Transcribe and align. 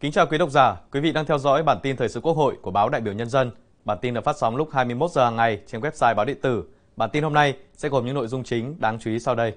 Kính 0.00 0.12
chào 0.12 0.26
quý 0.26 0.38
độc 0.38 0.50
giả, 0.50 0.76
quý 0.92 1.00
vị 1.00 1.12
đang 1.12 1.26
theo 1.26 1.38
dõi 1.38 1.62
bản 1.62 1.78
tin 1.82 1.96
thời 1.96 2.08
sự 2.08 2.20
Quốc 2.20 2.36
hội 2.36 2.56
của 2.62 2.70
báo 2.70 2.88
Đại 2.88 3.00
biểu 3.00 3.14
Nhân 3.14 3.28
dân. 3.28 3.50
Bản 3.84 3.98
tin 4.00 4.14
được 4.14 4.24
phát 4.24 4.36
sóng 4.36 4.56
lúc 4.56 4.68
21 4.72 5.10
giờ 5.10 5.24
hàng 5.24 5.36
ngày 5.36 5.60
trên 5.66 5.80
website 5.80 6.14
báo 6.14 6.24
điện 6.24 6.38
tử. 6.42 6.64
Bản 6.96 7.10
tin 7.12 7.22
hôm 7.22 7.32
nay 7.32 7.54
sẽ 7.76 7.88
gồm 7.88 8.06
những 8.06 8.14
nội 8.14 8.26
dung 8.26 8.44
chính 8.44 8.80
đáng 8.80 8.98
chú 8.98 9.10
ý 9.10 9.18
sau 9.18 9.34
đây. 9.34 9.52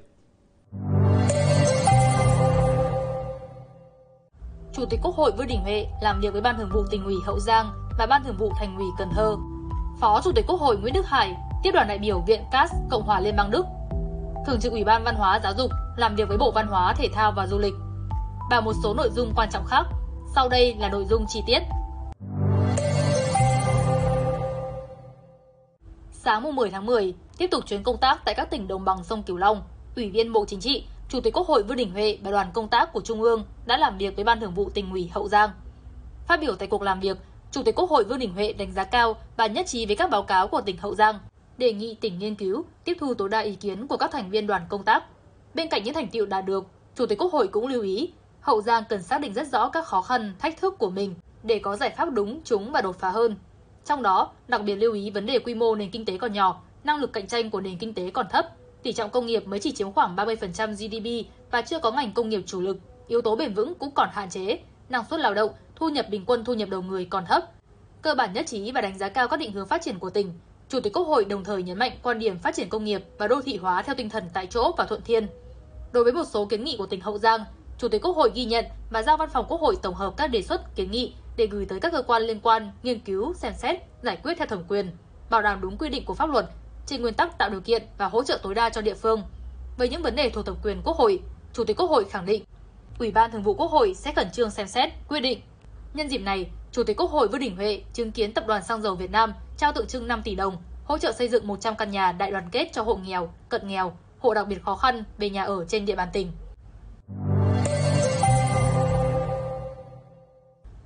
Chủ 4.73 4.85
tịch 4.89 4.99
Quốc 5.03 5.15
hội 5.15 5.31
Vương 5.37 5.47
Đình 5.47 5.59
Huệ 5.61 5.87
làm 6.01 6.21
việc 6.21 6.33
với 6.33 6.41
Ban 6.41 6.57
Thường 6.57 6.69
vụ 6.73 6.83
tỉnh 6.91 7.03
ủy 7.03 7.15
Hậu 7.25 7.39
Giang 7.39 7.71
và 7.97 8.05
Ban 8.05 8.23
Thường 8.23 8.37
vụ 8.37 8.51
Thành 8.59 8.77
ủy 8.77 8.87
Cần 8.97 9.09
Thơ. 9.15 9.35
Phó 10.01 10.21
Chủ 10.23 10.31
tịch 10.35 10.45
Quốc 10.47 10.59
hội 10.59 10.77
Nguyễn 10.77 10.93
Đức 10.93 11.05
Hải 11.05 11.35
tiếp 11.63 11.71
đoàn 11.73 11.87
đại 11.87 11.97
biểu 11.97 12.23
Viện 12.27 12.41
CAS 12.51 12.71
Cộng 12.89 13.03
hòa 13.03 13.19
Liên 13.19 13.35
bang 13.35 13.51
Đức. 13.51 13.65
Thường 14.47 14.59
trực 14.59 14.71
Ủy 14.71 14.83
ban 14.83 15.03
Văn 15.03 15.15
hóa 15.15 15.39
Giáo 15.43 15.53
dục 15.57 15.71
làm 15.97 16.15
việc 16.15 16.27
với 16.27 16.37
Bộ 16.37 16.51
Văn 16.51 16.67
hóa 16.67 16.93
Thể 16.97 17.09
thao 17.13 17.31
và 17.31 17.47
Du 17.47 17.59
lịch. 17.59 17.73
Và 18.51 18.61
một 18.61 18.73
số 18.83 18.93
nội 18.93 19.09
dung 19.15 19.33
quan 19.35 19.49
trọng 19.49 19.65
khác. 19.65 19.85
Sau 20.35 20.49
đây 20.49 20.75
là 20.79 20.89
nội 20.89 21.05
dung 21.09 21.25
chi 21.27 21.43
tiết. 21.45 21.59
Sáng 26.11 26.43
mùng 26.43 26.55
10 26.55 26.69
tháng 26.69 26.85
10, 26.85 27.13
tiếp 27.37 27.47
tục 27.51 27.63
chuyến 27.67 27.83
công 27.83 27.97
tác 27.97 28.25
tại 28.25 28.35
các 28.35 28.49
tỉnh 28.49 28.67
đồng 28.67 28.85
bằng 28.85 29.03
sông 29.03 29.23
Cửu 29.23 29.37
Long, 29.37 29.61
Ủy 29.95 30.09
viên 30.09 30.33
Bộ 30.33 30.45
Chính 30.45 30.59
trị, 30.59 30.83
Chủ 31.09 31.21
tịch 31.21 31.33
Quốc 31.33 31.47
hội 31.47 31.63
Vương 31.63 31.77
Đình 31.77 31.91
Huệ 31.91 32.17
và 32.23 32.31
đoàn 32.31 32.47
công 32.53 32.67
tác 32.67 32.93
của 32.93 33.01
Trung 33.01 33.21
ương 33.21 33.45
đã 33.65 33.77
làm 33.77 33.97
việc 33.97 34.15
với 34.15 34.25
Ban 34.25 34.39
Thường 34.39 34.53
vụ 34.53 34.69
tỉnh 34.69 34.91
ủy 34.91 35.09
Hậu 35.13 35.27
Giang. 35.27 35.49
Phát 36.27 36.41
biểu 36.41 36.55
tại 36.55 36.67
cuộc 36.67 36.81
làm 36.81 36.99
việc, 36.99 37.17
Chủ 37.51 37.63
tịch 37.63 37.75
Quốc 37.75 37.89
hội 37.89 38.03
Vương 38.03 38.19
Đình 38.19 38.33
Huệ 38.33 38.53
đánh 38.53 38.71
giá 38.71 38.83
cao 38.83 39.15
và 39.37 39.47
nhất 39.47 39.67
trí 39.67 39.85
với 39.85 39.95
các 39.95 40.09
báo 40.09 40.23
cáo 40.23 40.47
của 40.47 40.61
tỉnh 40.61 40.77
Hậu 40.77 40.95
Giang, 40.95 41.19
đề 41.57 41.73
nghị 41.73 41.95
tỉnh 41.95 42.19
nghiên 42.19 42.35
cứu, 42.35 42.65
tiếp 42.83 42.97
thu 42.99 43.13
tối 43.13 43.29
đa 43.29 43.39
ý 43.39 43.55
kiến 43.55 43.87
của 43.87 43.97
các 43.97 44.11
thành 44.11 44.29
viên 44.29 44.47
đoàn 44.47 44.61
công 44.69 44.83
tác. 44.83 45.03
Bên 45.53 45.69
cạnh 45.69 45.83
những 45.83 45.93
thành 45.93 46.07
tiệu 46.07 46.25
đạt 46.25 46.45
được, 46.45 46.65
Chủ 46.95 47.05
tịch 47.05 47.17
Quốc 47.21 47.33
hội 47.33 47.47
cũng 47.47 47.67
lưu 47.67 47.81
ý 47.81 48.11
Hậu 48.41 48.61
Giang 48.61 48.83
cần 48.89 49.03
xác 49.03 49.21
định 49.21 49.33
rất 49.33 49.47
rõ 49.47 49.69
các 49.69 49.85
khó 49.85 50.01
khăn, 50.01 50.33
thách 50.39 50.57
thức 50.57 50.77
của 50.77 50.89
mình 50.89 51.15
để 51.43 51.59
có 51.59 51.75
giải 51.75 51.89
pháp 51.89 52.05
đúng, 52.11 52.41
trúng 52.43 52.71
và 52.71 52.81
đột 52.81 52.99
phá 52.99 53.09
hơn. 53.09 53.35
Trong 53.85 54.03
đó, 54.03 54.31
đặc 54.47 54.61
biệt 54.63 54.75
lưu 54.75 54.93
ý 54.93 55.09
vấn 55.09 55.25
đề 55.25 55.39
quy 55.39 55.55
mô 55.55 55.75
nền 55.75 55.91
kinh 55.91 56.05
tế 56.05 56.17
còn 56.17 56.33
nhỏ, 56.33 56.61
năng 56.83 56.97
lực 56.97 57.13
cạnh 57.13 57.27
tranh 57.27 57.49
của 57.49 57.61
nền 57.61 57.77
kinh 57.77 57.93
tế 57.93 58.09
còn 58.11 58.25
thấp, 58.29 58.45
tỷ 58.83 58.93
trọng 58.93 59.09
công 59.09 59.25
nghiệp 59.25 59.47
mới 59.47 59.59
chỉ 59.59 59.71
chiếm 59.71 59.91
khoảng 59.91 60.15
30% 60.15 60.73
GDP 60.73 61.31
và 61.51 61.61
chưa 61.61 61.79
có 61.79 61.91
ngành 61.91 62.13
công 62.13 62.29
nghiệp 62.29 62.41
chủ 62.45 62.61
lực, 62.61 62.77
yếu 63.07 63.21
tố 63.21 63.35
bền 63.35 63.53
vững 63.53 63.75
cũng 63.75 63.91
còn 63.91 64.09
hạn 64.11 64.29
chế, 64.29 64.59
năng 64.89 65.05
suất 65.09 65.19
lao 65.19 65.33
động, 65.33 65.51
thu 65.75 65.89
nhập 65.89 66.09
bình 66.09 66.23
quân 66.25 66.45
thu 66.45 66.53
nhập 66.53 66.69
đầu 66.69 66.81
người 66.81 67.05
còn 67.05 67.25
thấp. 67.25 67.43
Cơ 68.01 68.15
bản 68.15 68.33
nhất 68.33 68.47
trí 68.47 68.71
và 68.71 68.81
đánh 68.81 68.97
giá 68.97 69.09
cao 69.09 69.27
các 69.27 69.37
định 69.37 69.51
hướng 69.51 69.67
phát 69.67 69.81
triển 69.81 69.99
của 69.99 70.09
tỉnh. 70.09 70.33
Chủ 70.69 70.79
tịch 70.79 70.93
Quốc 70.93 71.03
hội 71.03 71.25
đồng 71.25 71.43
thời 71.43 71.63
nhấn 71.63 71.79
mạnh 71.79 71.91
quan 72.03 72.19
điểm 72.19 72.39
phát 72.39 72.55
triển 72.55 72.69
công 72.69 72.83
nghiệp 72.83 73.03
và 73.17 73.27
đô 73.27 73.41
thị 73.41 73.57
hóa 73.57 73.81
theo 73.81 73.95
tinh 73.95 74.09
thần 74.09 74.23
tại 74.33 74.47
chỗ 74.47 74.71
và 74.77 74.85
thuận 74.85 75.01
thiên. 75.01 75.27
Đối 75.91 76.03
với 76.03 76.13
một 76.13 76.23
số 76.31 76.45
kiến 76.45 76.63
nghị 76.63 76.77
của 76.77 76.85
tỉnh 76.85 77.01
Hậu 77.01 77.17
Giang, 77.17 77.41
Chủ 77.81 77.87
tịch 77.87 78.01
Quốc 78.01 78.15
hội 78.15 78.31
ghi 78.35 78.45
nhận 78.45 78.65
và 78.89 79.03
giao 79.03 79.17
Văn 79.17 79.29
phòng 79.29 79.45
Quốc 79.49 79.61
hội 79.61 79.75
tổng 79.81 79.95
hợp 79.95 80.13
các 80.17 80.27
đề 80.27 80.41
xuất 80.41 80.75
kiến 80.75 80.91
nghị 80.91 81.13
để 81.37 81.47
gửi 81.47 81.65
tới 81.65 81.79
các 81.79 81.91
cơ 81.91 82.01
quan 82.01 82.21
liên 82.21 82.39
quan 82.39 82.71
nghiên 82.83 82.99
cứu, 82.99 83.33
xem 83.33 83.53
xét, 83.53 83.75
giải 84.01 84.17
quyết 84.23 84.33
theo 84.37 84.47
thẩm 84.47 84.63
quyền, 84.67 84.91
bảo 85.29 85.41
đảm 85.41 85.61
đúng 85.61 85.77
quy 85.77 85.89
định 85.89 86.05
của 86.05 86.13
pháp 86.13 86.29
luật, 86.29 86.45
trên 86.85 87.01
nguyên 87.01 87.13
tắc 87.13 87.37
tạo 87.37 87.49
điều 87.49 87.61
kiện 87.61 87.83
và 87.97 88.07
hỗ 88.07 88.23
trợ 88.23 88.39
tối 88.43 88.55
đa 88.55 88.69
cho 88.69 88.81
địa 88.81 88.93
phương. 88.93 89.21
Với 89.77 89.89
những 89.89 90.01
vấn 90.01 90.15
đề 90.15 90.29
thuộc 90.29 90.45
thẩm 90.45 90.55
quyền 90.63 90.81
Quốc 90.83 90.97
hội, 90.97 91.19
Chủ 91.53 91.63
tịch 91.63 91.77
Quốc 91.77 91.89
hội 91.89 92.05
khẳng 92.09 92.25
định, 92.25 92.43
Ủy 92.99 93.11
ban 93.11 93.31
Thường 93.31 93.43
vụ 93.43 93.53
Quốc 93.53 93.71
hội 93.71 93.93
sẽ 93.93 94.13
khẩn 94.13 94.31
trương 94.31 94.51
xem 94.51 94.67
xét, 94.67 94.89
quyết 95.07 95.19
định. 95.19 95.41
Nhân 95.93 96.07
dịp 96.07 96.21
này, 96.21 96.49
Chủ 96.71 96.83
tịch 96.83 96.97
Quốc 96.97 97.11
hội 97.11 97.27
Vương 97.27 97.41
Đình 97.41 97.55
Huệ 97.55 97.81
chứng 97.93 98.11
kiến 98.11 98.33
Tập 98.33 98.47
đoàn 98.47 98.63
Xăng 98.63 98.81
dầu 98.81 98.95
Việt 98.95 99.11
Nam 99.11 99.33
trao 99.57 99.71
tượng 99.73 99.87
trưng 99.87 100.07
5 100.07 100.21
tỷ 100.23 100.35
đồng 100.35 100.57
hỗ 100.85 100.97
trợ 100.97 101.11
xây 101.11 101.29
dựng 101.29 101.47
100 101.47 101.75
căn 101.75 101.91
nhà 101.91 102.11
đại 102.11 102.31
đoàn 102.31 102.49
kết 102.51 102.69
cho 102.73 102.83
hộ 102.83 102.95
nghèo, 102.95 103.33
cận 103.49 103.67
nghèo, 103.67 103.97
hộ 104.19 104.33
đặc 104.33 104.47
biệt 104.47 104.63
khó 104.63 104.75
khăn 104.75 105.03
về 105.17 105.29
nhà 105.29 105.43
ở 105.43 105.65
trên 105.67 105.85
địa 105.85 105.95
bàn 105.95 106.09
tỉnh. 106.13 106.31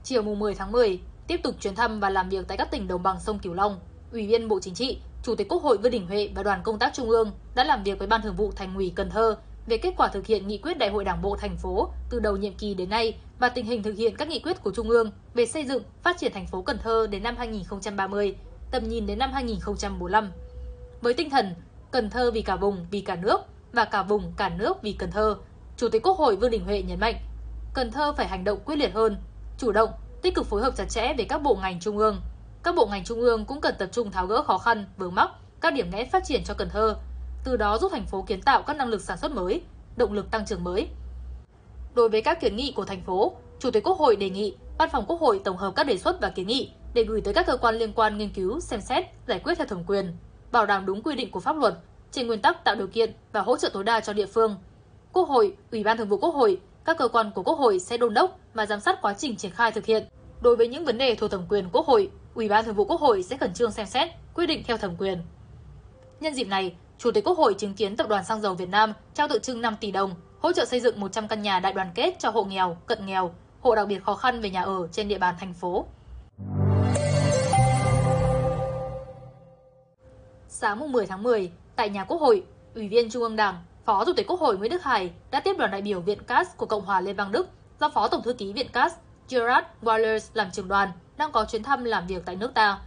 Chiều 0.06 0.22
mùng 0.22 0.40
10 0.40 0.56
tháng 0.56 0.72
10, 0.72 1.00
tiếp 1.28 1.40
tục 1.44 1.56
chuyến 1.60 1.76
thăm 1.76 2.00
và 2.00 2.10
làm 2.10 2.30
việc 2.30 2.48
tại 2.48 2.58
các 2.58 2.72
tỉnh 2.72 2.88
đồng 2.88 3.04
bằng 3.04 3.20
sông 3.20 3.40
Cửu 3.40 3.54
Long, 3.54 3.80
Ủy 4.12 4.28
viên 4.28 4.48
Bộ 4.48 4.60
Chính 4.60 4.74
trị, 4.74 5.00
Chủ 5.24 5.36
tịch 5.36 5.48
Quốc 5.50 5.64
hội 5.64 5.78
Vương 5.78 5.92
Đình 5.92 6.08
Huệ 6.08 6.30
và 6.36 6.44
đoàn 6.44 6.62
công 6.64 6.80
tác 6.80 6.94
Trung 6.94 7.10
ương 7.10 7.32
đã 7.56 7.64
làm 7.64 7.84
việc 7.84 7.98
với 7.98 8.08
Ban 8.08 8.22
Thường 8.22 8.36
vụ 8.36 8.52
Thành 8.56 8.76
ủy 8.76 8.94
Cần 8.96 9.10
Thơ 9.10 9.38
về 9.68 9.78
kết 9.78 9.94
quả 9.98 10.08
thực 10.08 10.26
hiện 10.26 10.48
nghị 10.48 10.58
quyết 10.58 10.78
Đại 10.78 10.90
hội 10.90 11.04
Đảng 11.04 11.22
bộ 11.22 11.36
thành 11.36 11.58
phố 11.58 11.90
từ 12.10 12.20
đầu 12.20 12.38
nhiệm 12.38 12.54
kỳ 12.54 12.74
đến 12.74 12.90
nay 12.90 13.18
và 13.40 13.50
tình 13.50 13.66
hình 13.66 13.84
thực 13.84 13.98
hiện 13.98 14.16
các 14.16 14.28
nghị 14.28 14.40
quyết 14.40 14.64
của 14.64 14.72
Trung 14.72 14.90
ương 14.90 15.12
về 15.34 15.46
xây 15.46 15.66
dựng, 15.66 15.84
phát 16.04 16.18
triển 16.18 16.34
thành 16.34 16.48
phố 16.48 16.62
Cần 16.62 16.78
Thơ 16.84 17.08
đến 17.08 17.24
năm 17.24 17.36
2030, 17.38 18.36
tầm 18.72 18.90
nhìn 18.90 19.06
đến 19.06 19.20
năm 19.20 19.32
2045. 19.34 20.32
Với 21.02 21.14
tinh 21.14 21.30
thần 21.30 21.56
Cần 21.92 22.10
Thơ 22.10 22.32
vì 22.32 22.42
cả 22.42 22.56
vùng, 22.56 22.86
vì 22.92 23.02
cả 23.02 23.16
nước 23.16 23.38
và 23.74 23.86
cả 23.86 24.04
vùng, 24.04 24.34
cả 24.38 24.50
nước 24.50 24.82
vì 24.82 24.92
Cần 24.94 25.12
Thơ, 25.12 25.36
Chủ 25.78 25.90
tịch 25.90 26.04
Quốc 26.04 26.18
hội 26.18 26.36
Vương 26.36 26.52
Đình 26.52 26.66
Huệ 26.66 26.82
nhấn 26.82 27.00
mạnh, 27.00 27.16
Cần 27.74 27.92
Thơ 27.92 28.14
phải 28.18 28.28
hành 28.28 28.44
động 28.44 28.60
quyết 28.66 28.76
liệt 28.76 28.94
hơn, 28.94 29.18
chủ 29.58 29.72
động, 29.72 29.90
tích 30.26 30.36
cực 30.36 30.48
phối 30.48 30.62
hợp 30.62 30.76
chặt 30.76 30.86
chẽ 30.90 31.14
với 31.18 31.26
các 31.26 31.42
bộ 31.42 31.58
ngành 31.62 31.80
trung 31.80 31.98
ương. 31.98 32.22
Các 32.64 32.76
bộ 32.76 32.86
ngành 32.86 33.04
trung 33.04 33.20
ương 33.20 33.46
cũng 33.46 33.62
cần 33.62 33.76
tập 33.80 33.90
trung 33.92 34.12
tháo 34.12 34.28
gỡ 34.28 34.42
khó 34.42 34.58
khăn, 34.58 34.86
vướng 34.98 35.16
mắc, 35.16 35.30
các 35.62 35.74
điểm 35.74 35.90
nghẽn 35.92 36.10
phát 36.10 36.24
triển 36.26 36.44
cho 36.44 36.54
Cần 36.54 36.70
Thơ, 36.70 36.96
từ 37.44 37.58
đó 37.58 37.78
giúp 37.78 37.92
thành 37.92 38.06
phố 38.06 38.22
kiến 38.22 38.42
tạo 38.42 38.62
các 38.62 38.78
năng 38.78 38.88
lực 38.88 39.02
sản 39.02 39.18
xuất 39.18 39.32
mới, 39.32 39.62
động 39.98 40.14
lực 40.14 40.32
tăng 40.32 40.46
trưởng 40.46 40.64
mới. 40.64 40.88
Đối 41.96 42.10
với 42.10 42.22
các 42.22 42.42
kiến 42.42 42.56
nghị 42.56 42.72
của 42.72 42.86
thành 42.86 43.02
phố, 43.02 43.34
Chủ 43.60 43.72
tịch 43.72 43.84
Quốc 43.84 43.98
hội 43.98 44.16
đề 44.16 44.30
nghị 44.30 44.56
Văn 44.78 44.90
phòng 44.92 45.06
Quốc 45.08 45.22
hội 45.22 45.42
tổng 45.44 45.58
hợp 45.58 45.74
các 45.76 45.88
đề 45.88 45.98
xuất 45.98 46.22
và 46.22 46.30
kiến 46.30 46.48
nghị 46.48 46.72
để 46.94 47.04
gửi 47.04 47.22
tới 47.22 47.34
các 47.34 47.46
cơ 47.46 47.58
quan 47.58 47.76
liên 47.76 47.94
quan 47.94 48.18
nghiên 48.18 48.34
cứu, 48.34 48.60
xem 48.60 48.82
xét, 48.82 49.06
giải 49.28 49.40
quyết 49.40 49.58
theo 49.58 49.68
thẩm 49.68 49.84
quyền, 49.88 50.18
bảo 50.52 50.66
đảm 50.66 50.86
đúng 50.86 51.02
quy 51.02 51.16
định 51.16 51.32
của 51.32 51.40
pháp 51.40 51.56
luật, 51.58 51.74
trên 52.12 52.28
nguyên 52.28 52.42
tắc 52.42 52.64
tạo 52.64 52.76
điều 52.76 52.88
kiện 52.88 53.14
và 53.32 53.42
hỗ 53.42 53.58
trợ 53.58 53.70
tối 53.74 53.84
đa 53.84 54.00
cho 54.00 54.14
địa 54.14 54.26
phương. 54.26 54.56
Quốc 55.14 55.30
hội, 55.30 55.58
Ủy 55.72 55.84
ban 55.84 55.98
Thường 55.98 56.10
vụ 56.10 56.18
Quốc 56.18 56.36
hội, 56.36 56.62
các 56.86 56.98
cơ 56.98 57.08
quan 57.08 57.32
của 57.36 57.44
Quốc 57.44 57.60
hội 57.60 57.80
sẽ 57.80 57.98
đôn 57.98 58.14
đốc 58.14 58.40
và 58.56 58.66
giám 58.66 58.80
sát 58.80 59.02
quá 59.02 59.14
trình 59.14 59.36
triển 59.36 59.52
khai 59.52 59.72
thực 59.72 59.86
hiện. 59.86 60.08
Đối 60.42 60.56
với 60.56 60.68
những 60.68 60.86
vấn 60.86 60.98
đề 60.98 61.16
thuộc 61.16 61.32
thẩm 61.32 61.46
quyền 61.50 61.70
Quốc 61.72 61.86
hội, 61.86 62.12
Ủy 62.36 62.50
ban 62.50 62.66
Thường 62.66 62.76
vụ 62.76 62.86
Quốc 62.86 63.02
hội 63.02 63.24
sẽ 63.24 63.38
khẩn 63.38 63.54
trương 63.54 63.72
xem 63.72 63.86
xét, 63.86 64.10
quyết 64.34 64.46
định 64.46 64.64
theo 64.68 64.78
thẩm 64.78 64.96
quyền. 64.98 65.22
Nhân 66.20 66.34
dịp 66.34 66.48
này, 66.48 66.76
Chủ 66.98 67.12
tịch 67.12 67.24
Quốc 67.24 67.38
hội 67.38 67.54
chứng 67.54 67.74
kiến 67.74 67.98
Tập 67.98 68.08
đoàn 68.10 68.24
Xăng 68.24 68.42
dầu 68.42 68.54
Việt 68.54 68.70
Nam 68.70 68.94
trao 69.14 69.28
tượng 69.28 69.42
trưng 69.42 69.62
5 69.62 69.76
tỷ 69.80 69.92
đồng 69.92 70.16
hỗ 70.40 70.52
trợ 70.52 70.66
xây 70.66 70.80
dựng 70.80 71.00
100 71.00 71.28
căn 71.28 71.42
nhà 71.42 71.60
đại 71.60 71.74
đoàn 71.74 71.92
kết 71.96 72.16
cho 72.20 72.30
hộ 72.30 72.44
nghèo, 72.44 72.78
cận 72.86 73.06
nghèo, 73.06 73.34
hộ 73.62 73.76
đặc 73.76 73.88
biệt 73.88 74.04
khó 74.04 74.16
khăn 74.16 74.42
về 74.42 74.50
nhà 74.50 74.62
ở 74.62 74.88
trên 74.92 75.08
địa 75.08 75.18
bàn 75.18 75.36
thành 75.40 75.54
phố. 75.54 75.86
Sáng 80.48 80.80
mùng 80.80 80.92
10 80.92 81.06
tháng 81.06 81.24
10, 81.24 81.52
tại 81.76 81.90
nhà 81.90 82.04
Quốc 82.04 82.22
hội, 82.22 82.44
Ủy 82.76 82.88
viên 82.88 83.10
Trung 83.10 83.24
ương 83.24 83.36
Đảng, 83.36 83.64
Phó 83.86 84.06
Chủ 84.06 84.14
tịch 84.14 84.28
Quốc 84.28 84.40
hội 84.40 84.58
Nguyễn 84.58 84.72
Đức 84.72 84.84
Hải 84.84 85.12
đã 85.32 85.40
tiếp 85.40 85.56
đoàn 85.58 85.72
đại 85.72 85.82
biểu 85.82 86.00
Viện 86.02 86.24
CAS 86.24 86.48
của 86.58 86.66
Cộng 86.66 86.86
hòa 86.86 87.02
Liên 87.02 87.16
bang 87.16 87.32
Đức 87.32 87.48
do 87.80 87.90
Phó 87.90 88.08
Tổng 88.08 88.24
thư 88.24 88.34
ký 88.34 88.54
Viện 88.54 88.68
CAS 88.74 88.94
Gerard 89.30 89.68
Wallers 89.82 90.30
làm 90.34 90.52
trưởng 90.52 90.68
đoàn 90.68 90.92
đang 91.18 91.32
có 91.32 91.46
chuyến 91.46 91.64
thăm 91.64 91.84
làm 91.84 92.08
việc 92.08 92.24
tại 92.26 92.36
nước 92.36 92.54
ta. 92.54 92.80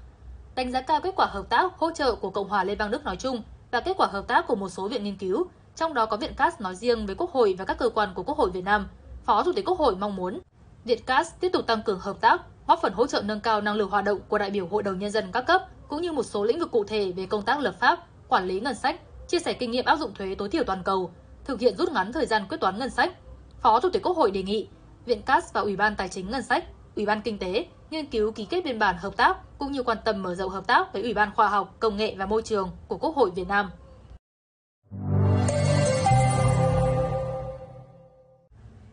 Đánh 0.54 0.72
giá 0.72 0.81
cao 0.81 1.00
kết 1.00 1.15
quả 1.16 1.26
hợp 1.26 1.49
tác 1.49 1.78
hỗ 1.78 1.91
trợ 1.91 2.15
của 2.15 2.31
Cộng 2.31 2.49
hòa 2.49 2.65
Liên 2.65 2.78
bang 2.78 2.91
Đức 2.91 3.04
nói 3.04 3.16
chung 3.16 3.43
và 3.71 3.81
kết 3.81 3.97
quả 3.97 4.06
hợp 4.06 4.28
tác 4.28 4.47
của 4.47 4.54
một 4.54 4.69
số 4.69 4.88
viện 4.88 5.04
nghiên 5.04 5.16
cứu, 5.16 5.47
trong 5.77 5.94
đó 5.94 6.06
có 6.06 6.16
Viện 6.16 6.34
CAS 6.34 6.60
nói 6.60 6.75
riêng 6.75 7.06
với 7.06 7.15
Quốc 7.15 7.32
hội 7.32 7.54
và 7.59 7.65
các 7.65 7.78
cơ 7.78 7.88
quan 7.88 8.09
của 8.15 8.22
Quốc 8.22 8.38
hội 8.38 8.50
Việt 8.50 8.65
Nam. 8.65 8.88
Phó 9.25 9.43
Chủ 9.44 9.53
tịch 9.53 9.65
Quốc 9.65 9.78
hội 9.78 9.97
mong 9.97 10.16
muốn 10.16 10.41
Viện 10.84 11.03
CAS 11.06 11.32
tiếp 11.41 11.48
tục 11.53 11.66
tăng 11.66 11.82
cường 11.82 12.00
hợp 12.00 12.21
tác, 12.21 12.43
góp 12.66 12.81
phần 12.82 12.93
hỗ 12.93 13.06
trợ 13.06 13.22
nâng 13.22 13.41
cao 13.41 13.60
năng 13.60 13.75
lực 13.75 13.91
hoạt 13.91 14.04
động 14.04 14.19
của 14.28 14.38
đại 14.38 14.50
biểu 14.50 14.66
Hội 14.66 14.82
đồng 14.82 14.98
Nhân 14.98 15.10
dân 15.10 15.32
các 15.32 15.43
cấp, 15.43 15.62
cũng 15.88 16.03
như 16.03 16.12
một 16.12 16.22
số 16.22 16.44
lĩnh 16.44 16.59
vực 16.59 16.71
cụ 16.71 16.84
thể 16.84 17.12
về 17.12 17.27
công 17.27 17.43
tác 17.43 17.60
lập 17.60 17.75
pháp, 17.81 18.06
quản 18.28 18.47
lý 18.47 18.60
ngân 18.60 18.75
sách, 18.75 19.00
chia 19.28 19.38
sẻ 19.38 19.53
kinh 19.53 19.71
nghiệm 19.71 19.84
áp 19.84 19.97
dụng 19.97 20.15
thuế 20.15 20.34
tối 20.34 20.48
thiểu 20.48 20.65
toàn 20.65 20.82
cầu, 20.82 21.10
thực 21.44 21.60
hiện 21.60 21.77
rút 21.77 21.93
ngắn 21.93 22.12
thời 22.12 22.27
gian 22.27 22.47
quyết 22.48 22.60
toán 22.60 22.78
ngân 22.78 22.91
sách. 22.91 23.12
Phó 23.60 23.81
Chủ 23.81 23.88
tịch 23.93 24.03
Quốc 24.03 24.16
hội 24.16 24.31
đề 24.31 24.43
nghị 24.43 24.69
Viện 25.08 25.22
CAS 25.22 25.52
và 25.52 25.60
Ủy 25.60 25.76
ban 25.76 25.96
Tài 25.96 26.08
chính 26.08 26.30
Ngân 26.30 26.42
sách, 26.42 26.64
Ủy 26.96 27.06
ban 27.06 27.22
Kinh 27.22 27.38
tế 27.38 27.66
nghiên 27.91 28.06
cứu 28.06 28.32
ký 28.32 28.44
kết 28.44 28.64
biên 28.64 28.78
bản 28.78 28.96
hợp 28.98 29.16
tác 29.16 29.36
cũng 29.58 29.72
như 29.72 29.82
quan 29.82 29.98
tâm 30.04 30.22
mở 30.22 30.34
rộng 30.34 30.50
hợp 30.50 30.66
tác 30.66 30.92
với 30.92 31.02
Ủy 31.02 31.14
ban 31.14 31.30
Khoa 31.34 31.48
học, 31.48 31.76
Công 31.80 31.96
nghệ 31.96 32.14
và 32.19 32.26
Môi 32.26 32.42
trường 32.42 32.70
của 32.88 32.96
Quốc 32.96 33.16
hội 33.16 33.30
Việt 33.30 33.48
Nam. 33.48 33.70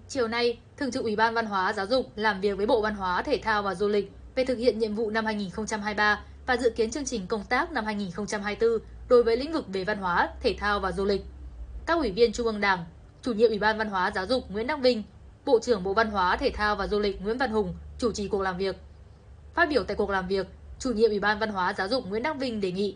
Chiều 0.07 0.27
nay, 0.27 0.59
Thường 0.77 0.91
trực 0.91 1.03
Ủy 1.03 1.15
ban 1.15 1.33
Văn 1.33 1.45
hóa 1.45 1.73
Giáo 1.73 1.85
dục 1.85 2.11
làm 2.15 2.41
việc 2.41 2.57
với 2.57 2.65
Bộ 2.65 2.81
Văn 2.81 2.95
hóa, 2.95 3.21
Thể 3.21 3.39
thao 3.43 3.63
và 3.63 3.75
Du 3.75 3.87
lịch 3.87 4.11
về 4.35 4.45
thực 4.45 4.57
hiện 4.57 4.79
nhiệm 4.79 4.95
vụ 4.95 5.09
năm 5.09 5.25
2023 5.25 6.23
và 6.47 6.57
dự 6.57 6.69
kiến 6.69 6.91
chương 6.91 7.05
trình 7.05 7.27
công 7.27 7.43
tác 7.43 7.71
năm 7.71 7.85
2024 7.85 8.69
đối 9.09 9.23
với 9.23 9.37
lĩnh 9.37 9.51
vực 9.51 9.65
về 9.67 9.83
văn 9.83 9.97
hóa, 9.97 10.29
thể 10.41 10.55
thao 10.59 10.79
và 10.79 10.91
du 10.91 11.05
lịch. 11.05 11.25
Các 11.85 11.97
ủy 11.97 12.11
viên 12.11 12.31
Trung 12.31 12.45
ương 12.45 12.61
Đảng, 12.61 12.85
chủ 13.21 13.33
nhiệm 13.33 13.49
Ủy 13.49 13.59
ban 13.59 13.77
Văn 13.77 13.89
hóa 13.89 14.11
Giáo 14.15 14.25
dục 14.25 14.51
Nguyễn 14.51 14.67
Đăng 14.67 14.81
Vinh, 14.81 15.03
Bộ 15.45 15.59
trưởng 15.59 15.83
Bộ 15.83 15.93
Văn 15.93 16.09
hóa, 16.09 16.37
Thể 16.37 16.49
thao 16.49 16.75
và 16.75 16.87
Du 16.87 16.99
lịch 16.99 17.21
Nguyễn 17.21 17.37
Văn 17.37 17.51
Hùng 17.51 17.75
chủ 17.97 18.11
trì 18.11 18.27
cuộc 18.27 18.41
làm 18.41 18.57
việc. 18.57 18.75
Phát 19.53 19.69
biểu 19.69 19.83
tại 19.83 19.95
cuộc 19.95 20.09
làm 20.09 20.27
việc, 20.27 20.47
chủ 20.79 20.91
nhiệm 20.91 21.09
Ủy 21.09 21.19
ban 21.19 21.39
Văn 21.39 21.49
hóa 21.49 21.73
Giáo 21.73 21.87
dục 21.87 22.05
Nguyễn 22.07 22.23
Đăng 22.23 22.37
Vinh 22.39 22.61
đề 22.61 22.71
nghị 22.71 22.95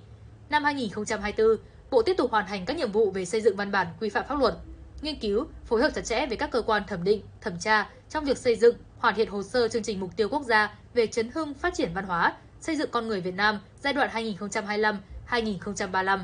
năm 0.49 0.63
2024, 0.63 1.47
Bộ 1.91 2.01
tiếp 2.01 2.13
tục 2.17 2.31
hoàn 2.31 2.47
thành 2.47 2.65
các 2.65 2.77
nhiệm 2.77 2.91
vụ 2.91 3.11
về 3.11 3.25
xây 3.25 3.41
dựng 3.41 3.55
văn 3.55 3.71
bản 3.71 3.87
quy 3.99 4.09
phạm 4.09 4.25
pháp 4.27 4.39
luật, 4.39 4.53
nghiên 5.01 5.19
cứu, 5.19 5.47
phối 5.65 5.81
hợp 5.81 5.89
chặt 5.95 6.01
chẽ 6.01 6.25
với 6.25 6.37
các 6.37 6.51
cơ 6.51 6.61
quan 6.61 6.83
thẩm 6.87 7.03
định, 7.03 7.21
thẩm 7.41 7.59
tra 7.59 7.89
trong 8.09 8.25
việc 8.25 8.37
xây 8.37 8.55
dựng, 8.55 8.75
hoàn 8.97 9.15
thiện 9.15 9.29
hồ 9.29 9.43
sơ 9.43 9.67
chương 9.67 9.83
trình 9.83 9.99
mục 9.99 10.15
tiêu 10.15 10.29
quốc 10.29 10.43
gia 10.43 10.75
về 10.93 11.07
chấn 11.07 11.31
hưng 11.31 11.53
phát 11.53 11.73
triển 11.73 11.91
văn 11.93 12.05
hóa, 12.05 12.33
xây 12.61 12.75
dựng 12.75 12.91
con 12.91 13.07
người 13.07 13.21
Việt 13.21 13.35
Nam 13.35 13.59
giai 13.81 13.93
đoạn 13.93 14.09
2025-2035. 15.29 16.19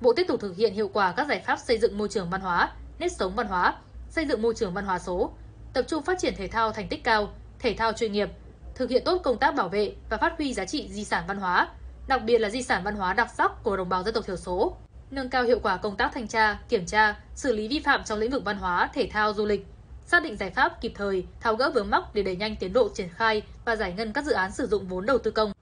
Bộ 0.00 0.12
tiếp 0.12 0.24
tục 0.28 0.40
thực 0.40 0.56
hiện 0.56 0.74
hiệu 0.74 0.90
quả 0.92 1.12
các 1.12 1.28
giải 1.28 1.42
pháp 1.46 1.56
xây 1.56 1.78
dựng 1.78 1.98
môi 1.98 2.08
trường 2.08 2.30
văn 2.30 2.40
hóa, 2.40 2.72
nếp 2.98 3.12
sống 3.12 3.34
văn 3.34 3.46
hóa, 3.46 3.78
xây 4.10 4.26
dựng 4.26 4.42
môi 4.42 4.54
trường 4.54 4.74
văn 4.74 4.84
hóa 4.84 4.98
số, 4.98 5.32
tập 5.72 5.84
trung 5.88 6.02
phát 6.02 6.18
triển 6.18 6.34
thể 6.36 6.48
thao 6.48 6.72
thành 6.72 6.88
tích 6.88 7.04
cao, 7.04 7.32
thể 7.58 7.74
thao 7.74 7.92
chuyên 7.92 8.12
nghiệp, 8.12 8.28
thực 8.74 8.90
hiện 8.90 9.02
tốt 9.04 9.18
công 9.24 9.38
tác 9.38 9.54
bảo 9.54 9.68
vệ 9.68 9.94
và 10.10 10.16
phát 10.16 10.34
huy 10.38 10.54
giá 10.54 10.64
trị 10.64 10.88
di 10.88 11.04
sản 11.04 11.24
văn 11.28 11.38
hóa, 11.38 11.68
đặc 12.08 12.22
biệt 12.24 12.38
là 12.38 12.50
di 12.50 12.62
sản 12.62 12.82
văn 12.84 12.94
hóa 12.94 13.12
đặc 13.12 13.30
sắc 13.34 13.62
của 13.62 13.76
đồng 13.76 13.88
bào 13.88 14.02
dân 14.02 14.14
tộc 14.14 14.26
thiểu 14.26 14.36
số, 14.36 14.76
nâng 15.10 15.28
cao 15.28 15.42
hiệu 15.42 15.58
quả 15.62 15.76
công 15.76 15.96
tác 15.96 16.10
thanh 16.14 16.28
tra, 16.28 16.58
kiểm 16.68 16.86
tra, 16.86 17.20
xử 17.34 17.52
lý 17.52 17.68
vi 17.68 17.80
phạm 17.80 18.04
trong 18.04 18.18
lĩnh 18.18 18.30
vực 18.30 18.44
văn 18.44 18.56
hóa, 18.56 18.90
thể 18.94 19.08
thao, 19.12 19.32
du 19.34 19.46
lịch, 19.46 19.66
xác 20.06 20.22
định 20.22 20.36
giải 20.36 20.50
pháp 20.50 20.80
kịp 20.80 20.92
thời, 20.94 21.26
tháo 21.40 21.56
gỡ 21.56 21.70
vướng 21.74 21.90
mắc 21.90 22.04
để 22.14 22.22
đẩy 22.22 22.36
nhanh 22.36 22.56
tiến 22.56 22.72
độ 22.72 22.88
triển 22.94 23.08
khai 23.08 23.42
và 23.64 23.76
giải 23.76 23.92
ngân 23.92 24.12
các 24.12 24.24
dự 24.24 24.32
án 24.32 24.52
sử 24.52 24.66
dụng 24.66 24.88
vốn 24.88 25.06
đầu 25.06 25.18
tư 25.18 25.30
công. 25.30 25.52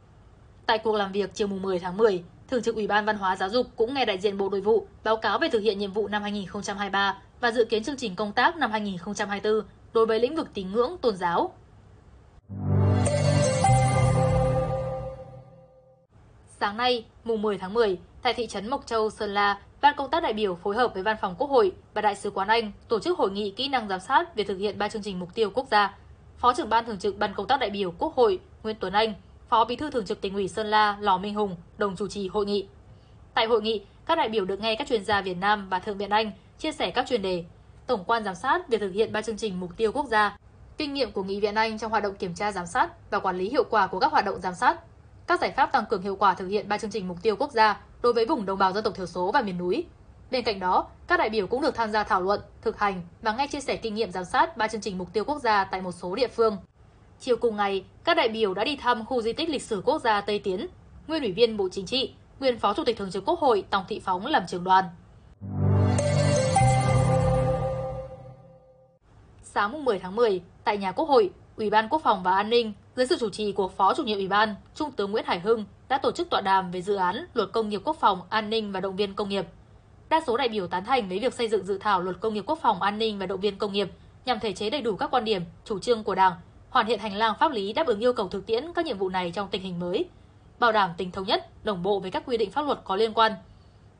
Tại 0.66 0.78
cuộc 0.78 0.96
làm 0.96 1.12
việc 1.12 1.30
chiều 1.34 1.46
10 1.46 1.78
tháng 1.78 1.96
10, 1.96 2.24
Thường 2.50 2.62
trực 2.62 2.74
Ủy 2.74 2.86
ban 2.86 3.04
Văn 3.04 3.16
hóa 3.16 3.36
Giáo 3.36 3.48
dục 3.48 3.66
cũng 3.76 3.94
nghe 3.94 4.04
đại 4.04 4.18
diện 4.18 4.38
Bộ 4.38 4.50
Nội 4.50 4.60
vụ 4.60 4.86
báo 5.04 5.16
cáo 5.16 5.38
về 5.38 5.48
thực 5.48 5.58
hiện 5.58 5.78
nhiệm 5.78 5.92
vụ 5.92 6.08
năm 6.08 6.22
2023 6.22 7.18
và 7.40 7.50
dự 7.50 7.64
kiến 7.64 7.84
chương 7.84 7.96
trình 7.96 8.16
công 8.16 8.32
tác 8.32 8.56
năm 8.56 8.70
2024 8.70 9.60
đối 9.96 10.06
với 10.06 10.20
lĩnh 10.20 10.34
vực 10.36 10.48
tín 10.54 10.72
ngưỡng 10.72 10.96
tôn 10.98 11.16
giáo. 11.16 11.52
Sáng 16.60 16.76
nay, 16.76 17.04
mùng 17.24 17.42
10 17.42 17.58
tháng 17.58 17.74
10, 17.74 17.98
tại 18.22 18.34
thị 18.34 18.46
trấn 18.46 18.70
Mộc 18.70 18.86
Châu, 18.86 19.10
Sơn 19.10 19.34
La, 19.34 19.60
Ban 19.80 19.94
công 19.96 20.10
tác 20.10 20.22
đại 20.22 20.32
biểu 20.32 20.54
phối 20.54 20.76
hợp 20.76 20.94
với 20.94 21.02
Văn 21.02 21.16
phòng 21.20 21.34
Quốc 21.38 21.50
hội 21.50 21.72
và 21.94 22.02
Đại 22.02 22.14
sứ 22.14 22.30
quán 22.30 22.48
Anh 22.48 22.72
tổ 22.88 23.00
chức 23.00 23.18
hội 23.18 23.30
nghị 23.30 23.50
kỹ 23.50 23.68
năng 23.68 23.88
giám 23.88 24.00
sát 24.00 24.34
về 24.36 24.44
thực 24.44 24.58
hiện 24.58 24.78
ba 24.78 24.88
chương 24.88 25.02
trình 25.02 25.18
mục 25.18 25.34
tiêu 25.34 25.50
quốc 25.54 25.66
gia. 25.70 25.94
Phó 26.38 26.54
trưởng 26.54 26.68
ban 26.68 26.86
thường 26.86 26.98
trực 26.98 27.18
Ban 27.18 27.34
công 27.34 27.46
tác 27.46 27.60
đại 27.60 27.70
biểu 27.70 27.90
Quốc 27.98 28.14
hội 28.14 28.40
Nguyễn 28.62 28.76
Tuấn 28.80 28.92
Anh, 28.92 29.14
Phó 29.48 29.64
Bí 29.64 29.76
thư 29.76 29.90
Thường 29.90 30.06
trực 30.06 30.20
Tỉnh 30.20 30.34
ủy 30.34 30.48
Sơn 30.48 30.66
La 30.66 30.96
Lò 31.00 31.18
Minh 31.18 31.34
Hùng 31.34 31.56
đồng 31.78 31.96
chủ 31.96 32.08
trì 32.08 32.28
hội 32.28 32.46
nghị. 32.46 32.66
Tại 33.34 33.46
hội 33.46 33.62
nghị, 33.62 33.84
các 34.06 34.18
đại 34.18 34.28
biểu 34.28 34.44
được 34.44 34.60
nghe 34.60 34.74
các 34.74 34.88
chuyên 34.88 35.04
gia 35.04 35.20
Việt 35.20 35.36
Nam 35.40 35.68
và 35.68 35.78
Thượng 35.78 35.98
viện 35.98 36.10
Anh 36.10 36.30
chia 36.58 36.72
sẻ 36.72 36.90
các 36.90 37.06
chuyên 37.08 37.22
đề 37.22 37.44
tổng 37.86 38.04
quan 38.06 38.24
giám 38.24 38.34
sát 38.34 38.68
việc 38.68 38.80
thực 38.80 38.90
hiện 38.90 39.12
ba 39.12 39.22
chương 39.22 39.36
trình 39.36 39.60
mục 39.60 39.70
tiêu 39.76 39.92
quốc 39.92 40.06
gia, 40.06 40.36
kinh 40.78 40.94
nghiệm 40.94 41.12
của 41.12 41.22
Nghị 41.22 41.40
viện 41.40 41.54
Anh 41.54 41.78
trong 41.78 41.90
hoạt 41.90 42.02
động 42.02 42.14
kiểm 42.14 42.34
tra 42.34 42.52
giám 42.52 42.66
sát 42.66 43.10
và 43.10 43.18
quản 43.18 43.38
lý 43.38 43.48
hiệu 43.48 43.64
quả 43.70 43.86
của 43.86 43.98
các 43.98 44.12
hoạt 44.12 44.24
động 44.24 44.40
giám 44.40 44.54
sát, 44.54 44.80
các 45.26 45.40
giải 45.40 45.52
pháp 45.56 45.72
tăng 45.72 45.86
cường 45.86 46.02
hiệu 46.02 46.16
quả 46.16 46.34
thực 46.34 46.46
hiện 46.46 46.68
ba 46.68 46.78
chương 46.78 46.90
trình 46.90 47.08
mục 47.08 47.22
tiêu 47.22 47.36
quốc 47.36 47.52
gia 47.52 47.80
đối 48.02 48.12
với 48.12 48.26
vùng 48.26 48.46
đồng 48.46 48.58
bào 48.58 48.72
dân 48.72 48.84
tộc 48.84 48.94
thiểu 48.94 49.06
số 49.06 49.30
và 49.32 49.42
miền 49.42 49.58
núi. 49.58 49.84
Bên 50.30 50.44
cạnh 50.44 50.60
đó, 50.60 50.86
các 51.06 51.16
đại 51.16 51.30
biểu 51.30 51.46
cũng 51.46 51.62
được 51.62 51.74
tham 51.74 51.90
gia 51.90 52.04
thảo 52.04 52.22
luận, 52.22 52.40
thực 52.62 52.78
hành 52.78 53.02
và 53.22 53.32
nghe 53.32 53.46
chia 53.46 53.60
sẻ 53.60 53.76
kinh 53.76 53.94
nghiệm 53.94 54.10
giám 54.10 54.24
sát 54.24 54.56
ba 54.56 54.68
chương 54.68 54.80
trình 54.80 54.98
mục 54.98 55.12
tiêu 55.12 55.24
quốc 55.24 55.42
gia 55.42 55.64
tại 55.64 55.82
một 55.82 55.92
số 55.92 56.14
địa 56.14 56.28
phương. 56.28 56.56
Chiều 57.20 57.36
cùng 57.36 57.56
ngày, 57.56 57.84
các 58.04 58.16
đại 58.16 58.28
biểu 58.28 58.54
đã 58.54 58.64
đi 58.64 58.76
thăm 58.76 59.04
khu 59.04 59.22
di 59.22 59.32
tích 59.32 59.48
lịch 59.48 59.62
sử 59.62 59.82
quốc 59.84 60.02
gia 60.02 60.20
Tây 60.20 60.38
Tiến, 60.38 60.66
nguyên 61.06 61.22
ủy 61.22 61.32
viên 61.32 61.56
Bộ 61.56 61.68
Chính 61.72 61.86
trị, 61.86 62.14
nguyên 62.40 62.58
Phó 62.58 62.74
Chủ 62.74 62.84
tịch 62.84 62.96
Thường 62.96 63.10
trực 63.10 63.24
Quốc 63.24 63.38
hội 63.38 63.64
Tòng 63.70 63.84
Thị 63.88 64.00
Phóng 64.04 64.26
làm 64.26 64.46
trưởng 64.46 64.64
đoàn. 64.64 64.84
Sáng 69.56 69.84
10 69.84 69.98
tháng 69.98 70.16
10, 70.16 70.40
tại 70.64 70.78
nhà 70.78 70.92
Quốc 70.92 71.08
hội, 71.08 71.30
Ủy 71.56 71.70
ban 71.70 71.88
Quốc 71.88 72.02
phòng 72.02 72.22
và 72.22 72.36
An 72.36 72.50
ninh 72.50 72.72
dưới 72.96 73.06
sự 73.06 73.16
chủ 73.20 73.30
trì 73.30 73.52
của 73.52 73.68
Phó 73.68 73.94
chủ 73.94 74.02
nhiệm 74.02 74.18
Ủy 74.18 74.28
ban, 74.28 74.54
Trung 74.74 74.92
tướng 74.92 75.10
Nguyễn 75.10 75.24
Hải 75.26 75.40
Hưng 75.40 75.64
đã 75.88 75.98
tổ 75.98 76.12
chức 76.12 76.30
tọa 76.30 76.40
đàm 76.40 76.70
về 76.70 76.82
dự 76.82 76.94
án 76.94 77.26
Luật 77.34 77.52
Công 77.52 77.68
nghiệp 77.68 77.80
Quốc 77.84 77.96
phòng, 78.00 78.20
An 78.30 78.50
ninh 78.50 78.72
và 78.72 78.80
Động 78.80 78.96
viên 78.96 79.14
Công 79.14 79.28
nghiệp. 79.28 79.46
Đa 80.08 80.20
số 80.26 80.36
đại 80.36 80.48
biểu 80.48 80.66
tán 80.66 80.84
thành 80.84 81.08
với 81.08 81.18
việc 81.18 81.34
xây 81.34 81.48
dựng 81.48 81.66
dự 81.66 81.78
thảo 81.78 82.02
Luật 82.02 82.20
Công 82.20 82.34
nghiệp 82.34 82.44
Quốc 82.46 82.58
phòng, 82.62 82.82
An 82.82 82.98
ninh 82.98 83.18
và 83.18 83.26
Động 83.26 83.40
viên 83.40 83.58
Công 83.58 83.72
nghiệp 83.72 83.88
nhằm 84.24 84.40
thể 84.40 84.52
chế 84.52 84.70
đầy 84.70 84.82
đủ 84.82 84.96
các 84.96 85.10
quan 85.10 85.24
điểm, 85.24 85.42
chủ 85.64 85.78
trương 85.78 86.04
của 86.04 86.14
Đảng, 86.14 86.32
hoàn 86.70 86.86
thiện 86.86 86.98
hành 86.98 87.16
lang 87.16 87.34
pháp 87.40 87.52
lý 87.52 87.72
đáp 87.72 87.86
ứng 87.86 88.00
yêu 88.00 88.12
cầu 88.12 88.28
thực 88.28 88.46
tiễn 88.46 88.64
các 88.74 88.84
nhiệm 88.84 88.98
vụ 88.98 89.08
này 89.08 89.30
trong 89.34 89.48
tình 89.48 89.62
hình 89.62 89.78
mới, 89.78 90.04
bảo 90.58 90.72
đảm 90.72 90.90
tính 90.96 91.10
thống 91.10 91.26
nhất, 91.26 91.64
đồng 91.64 91.82
bộ 91.82 92.00
với 92.00 92.10
các 92.10 92.22
quy 92.26 92.36
định 92.36 92.50
pháp 92.50 92.66
luật 92.66 92.78
có 92.84 92.96
liên 92.96 93.14
quan. 93.14 93.32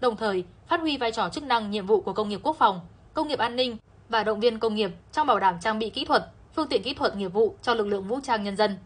Đồng 0.01 0.17
thời, 0.17 0.45
phát 0.67 0.81
huy 0.81 0.97
vai 0.97 1.13
trò 1.13 1.29
chức 1.29 1.45
năng 1.45 1.71
nhiệm 1.71 1.87
vụ 1.87 2.01
của 2.01 2.13
công 2.13 2.29
nghiệp 2.29 2.41
quốc 2.43 2.57
phòng, 2.59 2.81
công 3.15 3.29
nghiệp 3.29 3.39
an 3.39 3.57
ninh 3.57 3.77
và 4.09 4.25
động 4.25 4.41
viên 4.41 4.59
công 4.59 4.75
nghiệp 4.75 4.91
trong 5.13 5.27
bảo 5.27 5.41
đảm 5.41 5.57
trang 5.61 5.79
bị 5.79 5.91
kỹ 5.91 6.05
thuật, 6.05 6.27
phương 6.55 6.69
tiện 6.69 6.83
kỹ 6.83 6.95
thuật 6.95 7.17
nghiệp 7.17 7.29
vụ 7.29 7.55
cho 7.63 7.75
lực 7.75 7.87
lượng 7.87 8.05
vũ 8.09 8.19
trang 8.23 8.45
nhân 8.45 8.57
dân. 8.57 8.77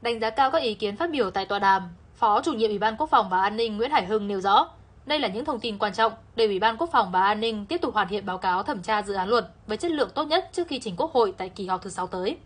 Đánh 0.00 0.20
giá 0.20 0.30
cao 0.30 0.50
các 0.50 0.62
ý 0.62 0.74
kiến 0.74 0.96
phát 0.96 1.10
biểu 1.10 1.30
tại 1.30 1.46
tọa 1.46 1.58
đàm, 1.58 1.82
Phó 2.14 2.42
chủ 2.42 2.52
nhiệm 2.52 2.70
Ủy 2.70 2.78
ban 2.78 2.96
Quốc 2.96 3.10
phòng 3.10 3.28
và 3.28 3.42
An 3.42 3.56
ninh 3.56 3.76
Nguyễn 3.76 3.90
Hải 3.90 4.06
Hưng 4.06 4.28
nêu 4.28 4.40
rõ, 4.40 4.68
đây 5.06 5.18
là 5.18 5.28
những 5.28 5.44
thông 5.44 5.60
tin 5.60 5.78
quan 5.78 5.92
trọng 5.94 6.12
để 6.36 6.46
Ủy 6.46 6.58
ban 6.58 6.76
Quốc 6.76 6.90
phòng 6.92 7.10
và 7.12 7.22
An 7.26 7.40
ninh 7.40 7.66
tiếp 7.66 7.78
tục 7.82 7.94
hoàn 7.94 8.08
thiện 8.08 8.26
báo 8.26 8.38
cáo 8.38 8.62
thẩm 8.62 8.82
tra 8.82 9.02
dự 9.02 9.14
án 9.14 9.28
luật 9.28 9.46
với 9.66 9.76
chất 9.76 9.90
lượng 9.90 10.10
tốt 10.14 10.24
nhất 10.24 10.48
trước 10.52 10.68
khi 10.68 10.80
trình 10.80 10.94
Quốc 10.96 11.12
hội 11.12 11.34
tại 11.38 11.48
kỳ 11.48 11.66
họp 11.66 11.82
thứ 11.82 11.90
6 11.90 12.06
tới. 12.06 12.36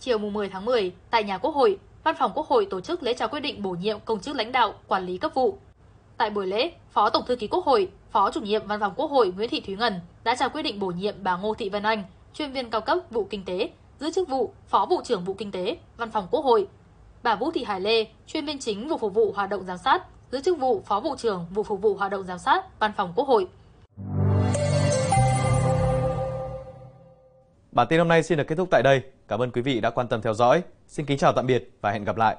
Chiều 0.00 0.18
10 0.18 0.48
tháng 0.48 0.64
10, 0.64 0.92
tại 1.10 1.24
nhà 1.24 1.38
Quốc 1.38 1.54
hội, 1.54 1.78
Văn 2.04 2.14
phòng 2.18 2.32
Quốc 2.34 2.46
hội 2.46 2.66
tổ 2.70 2.80
chức 2.80 3.02
lễ 3.02 3.14
trao 3.14 3.28
quyết 3.28 3.40
định 3.40 3.62
bổ 3.62 3.70
nhiệm 3.70 3.98
công 4.04 4.20
chức 4.20 4.36
lãnh 4.36 4.52
đạo, 4.52 4.74
quản 4.88 5.06
lý 5.06 5.18
cấp 5.18 5.34
vụ. 5.34 5.58
Tại 6.20 6.30
buổi 6.30 6.46
lễ, 6.46 6.70
Phó 6.90 7.10
Tổng 7.10 7.22
thư 7.26 7.36
ký 7.36 7.46
Quốc 7.46 7.64
hội, 7.64 7.88
Phó 8.10 8.30
chủ 8.30 8.40
nhiệm 8.40 8.66
Văn 8.66 8.80
phòng 8.80 8.92
Quốc 8.96 9.10
hội 9.10 9.32
Nguyễn 9.36 9.50
Thị 9.50 9.60
Thúy 9.66 9.76
Ngân 9.76 10.00
đã 10.24 10.34
trao 10.34 10.48
quyết 10.48 10.62
định 10.62 10.80
bổ 10.80 10.86
nhiệm 10.86 11.14
bà 11.22 11.36
Ngô 11.36 11.54
Thị 11.54 11.68
Vân 11.68 11.82
Anh, 11.82 12.02
chuyên 12.34 12.52
viên 12.52 12.70
cao 12.70 12.80
cấp 12.80 12.98
vụ 13.10 13.26
kinh 13.30 13.44
tế, 13.44 13.70
giữ 14.00 14.10
chức 14.10 14.28
vụ 14.28 14.52
Phó 14.66 14.86
vụ 14.90 15.00
trưởng 15.04 15.24
vụ 15.24 15.34
kinh 15.34 15.52
tế, 15.52 15.76
Văn 15.96 16.10
phòng 16.10 16.26
Quốc 16.30 16.44
hội. 16.44 16.68
Bà 17.22 17.36
Vũ 17.36 17.50
Thị 17.50 17.64
Hải 17.64 17.80
Lê, 17.80 18.06
chuyên 18.26 18.46
viên 18.46 18.58
chính 18.58 18.88
vụ 18.88 18.98
phục 18.98 19.14
vụ 19.14 19.32
hoạt 19.32 19.50
động 19.50 19.64
giám 19.64 19.78
sát, 19.78 20.02
giữ 20.32 20.40
chức 20.40 20.58
vụ 20.58 20.82
Phó 20.86 21.00
vụ 21.00 21.16
trưởng 21.16 21.46
vụ 21.50 21.62
phục 21.62 21.82
vụ 21.82 21.94
hoạt 21.94 22.10
động 22.10 22.24
giám 22.24 22.38
sát, 22.38 22.78
Văn 22.78 22.92
phòng 22.96 23.12
Quốc 23.16 23.28
hội. 23.28 23.48
Bản 27.72 27.86
tin 27.90 27.98
hôm 27.98 28.08
nay 28.08 28.22
xin 28.22 28.38
được 28.38 28.44
kết 28.46 28.54
thúc 28.54 28.68
tại 28.70 28.82
đây. 28.82 29.02
Cảm 29.28 29.42
ơn 29.42 29.50
quý 29.50 29.62
vị 29.62 29.80
đã 29.80 29.90
quan 29.90 30.08
tâm 30.08 30.22
theo 30.22 30.34
dõi. 30.34 30.62
Xin 30.86 31.06
kính 31.06 31.18
chào 31.18 31.32
tạm 31.32 31.46
biệt 31.46 31.70
và 31.80 31.90
hẹn 31.90 32.04
gặp 32.04 32.16
lại. 32.16 32.36